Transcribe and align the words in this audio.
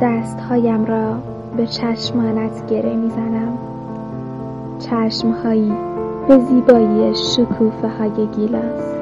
دستهایم 0.00 0.84
را 0.84 1.14
به 1.56 1.66
چشمانت 1.66 2.66
گره 2.66 2.94
می‌زنم. 2.96 3.58
چشمهایی 4.78 5.72
به 6.28 6.38
زیبایی 6.38 7.14
شکوفه 7.14 7.88
های 7.88 8.26
گیلاس 8.36 8.94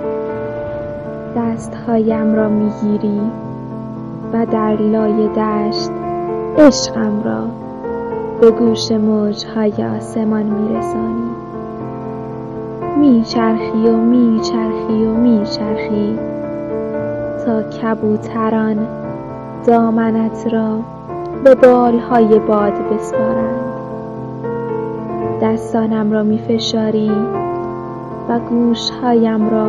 دستهایم 1.37 2.35
را 2.35 2.49
می‌گیری 2.49 3.21
و 4.33 4.47
در 4.47 4.77
لای 4.77 5.29
دشت 5.29 5.91
عشقم 6.59 7.23
را 7.25 7.45
به 8.41 8.51
گوش 8.51 8.93
موجهای 8.93 9.73
آسمان 9.97 10.43
میرسانی. 10.43 11.29
میچرخی 12.99 13.89
و 13.89 13.97
میچرخی 13.97 15.05
و 15.05 15.15
میچرخی 15.15 16.19
تا 17.47 17.63
کبوتران 17.63 18.98
دامنت 19.67 20.47
را 20.53 20.79
به 21.45 21.55
بالهای 21.55 22.39
باد 22.39 22.73
بسپارند. 22.73 23.69
دستانم 25.43 26.13
را 26.13 26.23
میفشاری 26.23 27.13
و 28.29 28.39
گوشهایم 28.39 29.51
را 29.51 29.69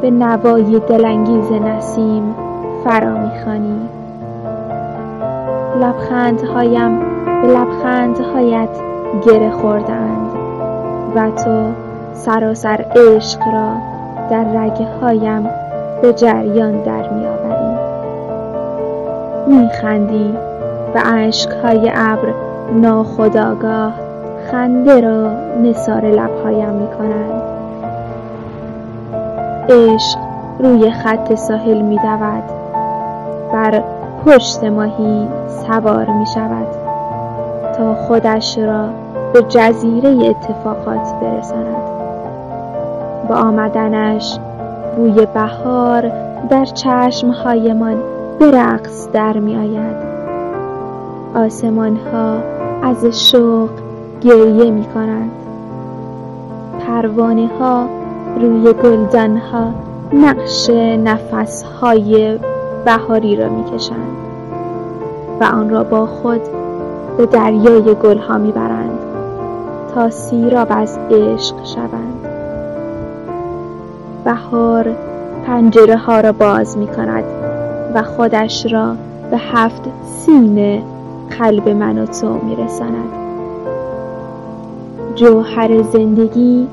به 0.00 0.10
نوای 0.10 0.80
دلانگیز 0.88 1.52
نسیم 1.52 2.34
فرا 2.84 3.18
می‌خوانی. 3.18 3.80
لبخندهایم 5.80 6.98
به 7.42 7.48
لبخندهایت 7.48 8.68
گره 9.26 9.50
خوردند 9.50 10.30
و 11.16 11.30
تو 11.30 11.72
سراسر 12.14 12.84
عشق 12.96 13.40
را 13.40 13.72
در 14.30 14.44
رگه 14.44 14.86
هایم 15.00 15.48
به 16.02 16.12
جریان 16.12 16.82
در 16.82 17.08
میآوری. 17.12 17.79
میخندی 19.50 20.34
و 20.94 21.02
اشکهای 21.04 21.90
ابر 21.94 22.34
ناخداگاه 22.72 23.92
خنده 24.50 25.00
را 25.00 25.30
نثار 25.62 26.04
لبهایم 26.04 26.70
می‌کنند. 26.70 27.42
عشق 29.68 30.18
روی 30.58 30.90
خط 30.90 31.34
ساحل 31.34 31.80
میدود. 31.80 32.42
بر 33.52 33.82
پشت 34.26 34.64
ماهی 34.64 35.28
سوار 35.48 36.06
می 36.10 36.26
شود 36.26 36.66
تا 37.76 37.94
خودش 37.94 38.58
را 38.58 38.88
به 39.32 39.42
جزیره 39.42 40.28
اتفاقات 40.28 41.14
برساند. 41.20 41.82
با 43.28 43.34
آمدنش 43.34 44.38
بوی 44.96 45.26
بهار 45.34 46.12
در 46.50 46.64
چشمهایمان 46.64 47.96
به 48.40 48.50
رقص 48.50 49.08
در 49.12 49.38
می 49.38 49.56
آید. 49.56 49.96
آسمان 51.34 51.96
ها 52.12 52.36
از 52.82 53.30
شوق 53.30 53.70
گریه 54.20 54.70
می 54.70 54.84
کنند. 54.94 55.30
پروانه 56.86 57.50
ها 57.58 57.86
روی 58.40 58.72
گلدان 58.72 59.36
ها 59.36 59.74
نقش 60.12 60.70
نفس 61.04 61.62
های 61.62 62.38
بهاری 62.84 63.36
را 63.36 63.48
می 63.48 63.64
کشند 63.64 64.16
و 65.40 65.44
آن 65.44 65.70
را 65.70 65.84
با 65.84 66.06
خود 66.06 66.40
به 67.16 67.26
دریای 67.26 67.94
گل 67.94 68.18
ها 68.18 68.38
می 68.38 68.52
برند 68.52 68.98
تا 69.94 70.10
سیراب 70.10 70.68
از 70.70 70.98
عشق 71.10 71.64
شوند. 71.64 72.28
بهار 74.24 74.96
پنجره 75.46 75.96
ها 75.96 76.20
را 76.20 76.32
باز 76.32 76.78
می 76.78 76.86
کند. 76.86 77.24
و 77.94 78.02
خودش 78.02 78.66
را 78.72 78.94
به 79.30 79.38
هفت 79.38 79.82
سینه 80.04 80.82
قلب 81.38 81.68
من 81.68 81.98
و 81.98 82.06
تو 82.06 82.32
می 82.32 82.56
رساند 82.56 83.12
جوهر 85.14 85.82
زندگی 85.82 86.68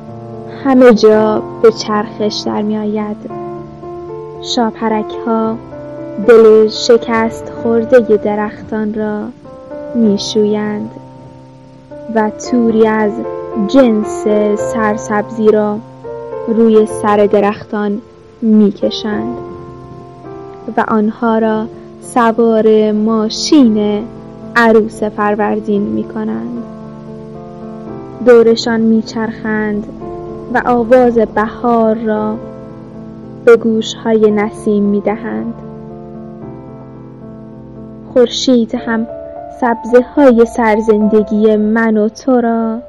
همه 0.64 0.94
جا 0.94 1.42
به 1.62 1.72
چرخش 1.72 2.44
در 2.46 2.62
می 2.62 2.78
آید 2.78 3.18
شاپرک 4.42 5.14
ها 5.26 5.56
دل 6.28 6.68
شکست 6.68 7.52
خورده 7.64 8.18
درختان 8.18 8.94
را 8.94 9.22
می 9.96 10.20
شویند 10.20 10.92
و 12.16 12.30
توری 12.30 12.88
از 12.88 13.12
جنس 13.68 14.24
سرسبزی 14.74 15.52
را 15.52 15.78
روی 16.48 16.86
سر 16.86 17.18
درختان 17.26 18.02
می‌کشند. 18.42 19.57
و 20.78 20.86
آنها 20.88 21.38
را 21.38 21.68
سوار 22.02 22.92
ماشین 22.92 24.04
عروس 24.56 25.04
فروردین 25.04 25.82
می 25.82 26.04
کنند 26.04 26.64
دورشان 28.26 28.80
میچرخند 28.80 29.88
و 30.54 30.62
آواز 30.66 31.18
بهار 31.18 31.96
را 31.96 32.36
به 33.46 33.58
گوشهای 33.58 34.32
نسیم 34.32 34.84
می 34.84 35.02
دهند 35.02 35.54
خورشید 38.14 38.76
هم 38.76 39.08
سبزه 39.62 40.02
های 40.16 40.46
سرزندگی 40.46 41.56
من 41.56 41.98
و 41.98 42.10
تو 42.10 42.42
را 42.42 42.80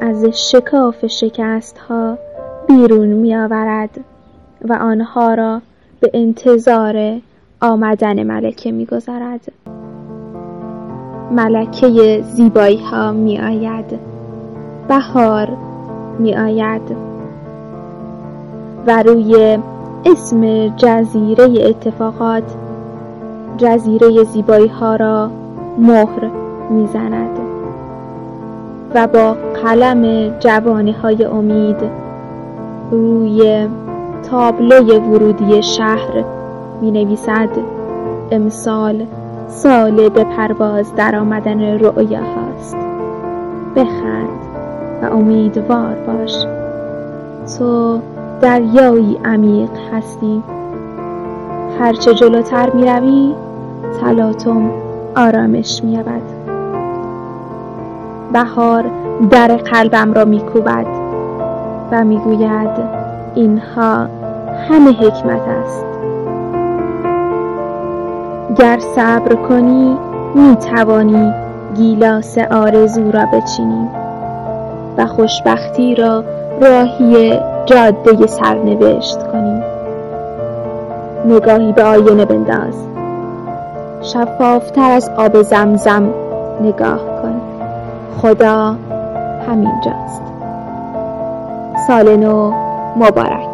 از 0.00 0.24
شکاف 0.24 1.06
شکست 1.06 1.78
ها 1.78 2.18
بیرون 2.68 3.08
می 3.08 3.36
آورد 3.36 3.90
و 4.68 4.72
آنها 4.72 5.34
را 5.34 5.60
به 6.00 6.10
انتظار 6.14 7.20
آمدن 7.60 8.22
ملکه 8.22 8.72
می 8.72 8.86
گذارد 8.86 9.52
ملکه 11.30 12.22
زیبایی 12.22 12.78
ها 12.78 13.12
می 13.12 13.38
آید 13.40 13.98
بهار 14.88 15.48
می 16.18 16.34
آید 16.34 16.96
و 18.86 19.02
روی 19.02 19.58
اسم 20.06 20.68
جزیره 20.76 21.68
اتفاقات 21.68 22.56
جزیره 23.58 24.24
زیبایی 24.24 24.68
ها 24.68 24.96
را 24.96 25.30
مهر 25.78 26.30
می‌زند. 26.70 27.38
و 28.94 29.06
با 29.06 29.36
قلم 29.64 30.28
جوانه 30.38 30.92
های 30.92 31.24
امید 31.24 31.76
روی 32.90 33.68
تابلوی 34.30 34.98
ورودی 34.98 35.62
شهر 35.62 36.24
می 36.80 36.90
نویسد 36.90 37.48
امسال 38.30 39.06
سال 39.48 40.08
به 40.08 40.24
پرواز 40.24 40.94
در 40.94 41.16
آمدن 41.16 41.60
رؤیا 41.60 42.20
هاست. 42.20 42.76
بخند 43.76 44.40
و 45.02 45.14
امیدوار 45.14 45.94
باش. 46.06 46.46
تو 47.58 48.00
دریایی 48.40 49.18
عمیق 49.24 49.70
هستی. 49.92 50.42
هرچه 51.80 52.14
جلوتر 52.14 52.70
می 52.70 52.86
روی 52.86 53.34
تلاطم 54.00 54.70
آرامش 55.16 55.84
می 55.84 55.92
یابد 55.92 56.22
بهار 58.32 58.84
در 59.30 59.56
قلبم 59.56 60.12
را 60.12 60.24
می 60.24 60.40
کوبد 60.40 60.86
و 61.92 62.04
می 62.04 62.18
گوید 62.18 63.00
اینها 63.34 64.19
همه 64.70 64.92
حکمت 64.92 65.48
است. 65.48 65.84
گر 68.56 68.78
صبر 68.78 69.34
کنی 69.34 69.98
می 70.34 70.56
توانی 70.56 71.32
گیلاس 71.76 72.38
آرزو 72.38 73.10
را 73.10 73.26
بچینی 73.32 73.88
و 74.96 75.06
خوشبختی 75.06 75.94
را 75.94 76.24
راهی 76.62 77.40
جاده 77.66 78.26
سرنوشت 78.26 79.32
کنی. 79.32 79.62
نگاهی 81.26 81.72
به 81.72 81.84
آینه 81.84 82.24
بنداز. 82.24 82.86
شفافتر 84.02 84.90
از 84.90 85.10
آب 85.16 85.42
زمزم 85.42 86.08
نگاه 86.60 86.98
کن. 87.22 87.40
خدا 88.22 88.76
همینجاست. 89.48 90.22
سال 91.86 92.16
نو 92.16 92.52
مبارک. 92.96 93.49